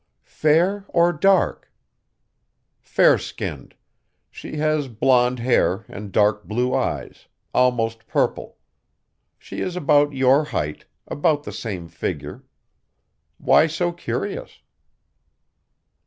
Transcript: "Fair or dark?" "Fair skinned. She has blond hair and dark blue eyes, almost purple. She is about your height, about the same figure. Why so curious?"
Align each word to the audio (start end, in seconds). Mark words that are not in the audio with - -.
"Fair 0.25 0.85
or 0.87 1.13
dark?" 1.13 1.71
"Fair 2.79 3.19
skinned. 3.19 3.75
She 4.31 4.57
has 4.57 4.87
blond 4.87 5.37
hair 5.37 5.85
and 5.87 6.11
dark 6.11 6.43
blue 6.45 6.73
eyes, 6.73 7.27
almost 7.53 8.07
purple. 8.07 8.57
She 9.37 9.59
is 9.61 9.75
about 9.75 10.13
your 10.13 10.45
height, 10.45 10.85
about 11.07 11.43
the 11.43 11.51
same 11.53 11.87
figure. 11.87 12.43
Why 13.37 13.67
so 13.67 13.91
curious?" 13.91 14.63